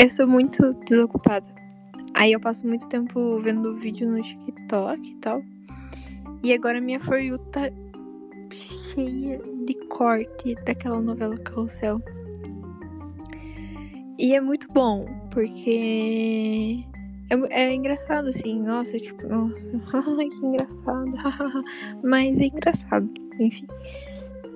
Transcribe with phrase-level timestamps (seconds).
[0.00, 1.46] Eu sou muito desocupada.
[2.14, 5.42] Aí eu passo muito tempo vendo vídeo no TikTok e tal.
[6.42, 7.70] E agora minha For You tá
[8.50, 12.00] cheia de corte daquela novela Carrossel.
[14.18, 16.82] E é muito bom, porque
[17.28, 19.70] é, é engraçado, assim, nossa, tipo, nossa,
[20.16, 21.12] que engraçado,
[22.02, 23.66] mas é engraçado, enfim.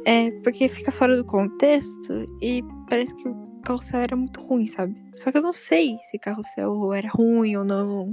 [0.07, 3.29] É porque fica fora do contexto e parece que
[3.65, 4.95] carrossel era muito ruim, sabe?
[5.17, 8.13] Só que eu não sei se carrossel era ruim ou não.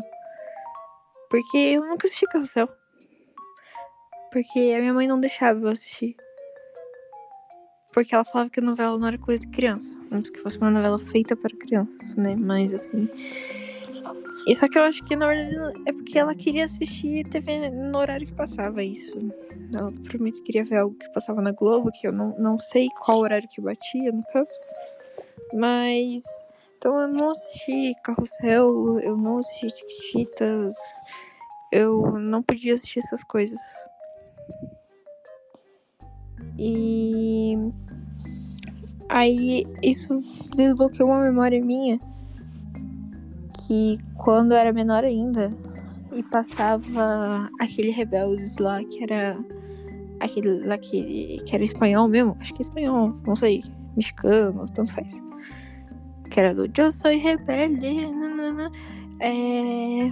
[1.30, 2.70] Porque eu nunca assisti carrossel.
[4.32, 6.16] Porque a minha mãe não deixava eu assistir.
[7.94, 9.94] Porque ela falava que a novela não era coisa de criança.
[10.10, 12.36] Muito que fosse uma novela feita para crianças, né?
[12.36, 13.10] Mas assim.
[14.48, 17.98] E só que eu acho que na verdade é porque ela queria assistir TV no
[17.98, 19.18] horário que passava isso.
[19.74, 23.20] Ela provavelmente queria ver algo que passava na Globo, que eu não, não sei qual
[23.20, 24.50] horário que batia, no caso.
[25.54, 26.24] Mas.
[26.78, 30.76] Então eu não assisti Carrossel, eu não assisti Chiquititas,
[31.72, 33.60] eu não podia assistir essas coisas.
[36.58, 37.56] E.
[39.10, 40.22] Aí isso
[40.56, 42.00] desbloqueou uma memória minha
[43.68, 45.54] que quando eu era menor ainda
[46.14, 49.38] e passava aquele Rebeldes lá que era
[50.20, 53.64] aquele lá que, que era espanhol mesmo, acho que é espanhol, não sei,
[53.96, 55.22] mexicano, tanto faz.
[56.30, 58.08] Que era do Eu sou rebelde.
[58.08, 58.72] Nanana.
[59.20, 60.08] É,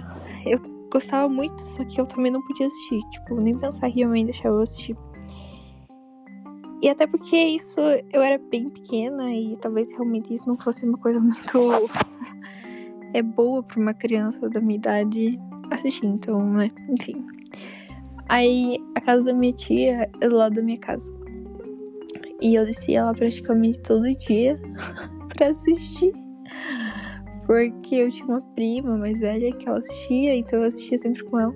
[0.46, 0.60] eu
[0.92, 3.00] gostava muito, só que eu também não podia assistir.
[3.10, 4.96] Tipo, nem pensar que minha mãe deixava eu assistir.
[6.82, 7.80] E até porque isso
[8.12, 11.58] eu era bem pequena e talvez realmente isso não fosse uma coisa muito
[13.12, 15.38] é boa para uma criança da minha idade
[15.70, 16.70] assistir, então, né?
[16.88, 17.26] Enfim.
[18.28, 21.12] Aí a casa da minha tia é do lado da minha casa.
[22.42, 24.58] E eu descia lá praticamente todo dia
[25.28, 26.12] para assistir.
[27.46, 31.38] Porque eu tinha uma prima mais velha que ela assistia, então eu assistia sempre com
[31.40, 31.54] ela.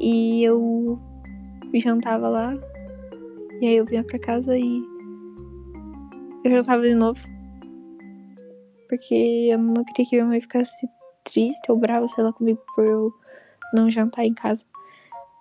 [0.00, 0.98] E eu
[1.74, 2.54] jantava lá.
[3.60, 4.82] E aí eu vinha pra casa e
[6.44, 7.20] eu jantava de novo
[8.88, 10.88] porque eu não queria que minha mãe ficasse
[11.22, 13.12] triste ou brava, sei lá, comigo por eu
[13.74, 14.64] não jantar em casa.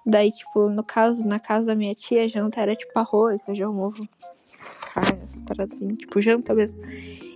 [0.09, 4.07] Daí, tipo, no caso, na casa da minha tia, janta era tipo arroz, feijão, ovo,
[4.95, 6.81] essas paradas assim, tipo, janta mesmo.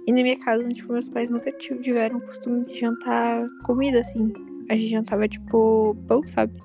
[0.08, 4.32] E na minha casa, tipo, meus pais nunca tiveram o costume de jantar comida, assim.
[4.70, 6.58] A gente jantava, tipo, pão, sabe?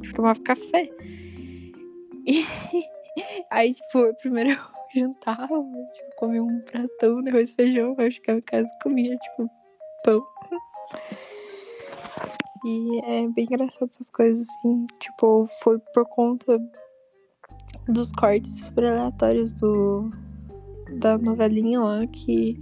[0.00, 0.88] Tipo, tomava café.
[2.26, 2.42] E
[3.50, 4.58] aí, tipo, primeiro
[4.96, 5.46] jantava,
[5.92, 9.50] tipo, comia um pratão de arroz e feijão, eu ficava em casa e comia, tipo,
[10.02, 10.26] pão.
[12.64, 14.86] E é bem engraçado essas coisas, assim.
[14.98, 16.58] Tipo, foi por conta
[17.88, 20.10] dos cortes super aleatórios do
[20.98, 22.58] da novelinha lá que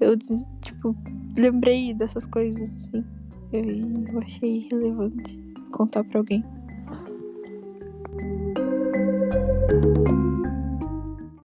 [0.00, 0.16] eu,
[0.60, 0.94] tipo,
[1.36, 3.04] lembrei dessas coisas, assim.
[3.52, 5.38] Eu, eu achei relevante
[5.72, 6.44] contar pra alguém.